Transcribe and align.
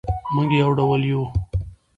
مونږ 0.33 0.49
یو 0.61 0.69
ډول 0.79 1.01
یو 1.11 1.21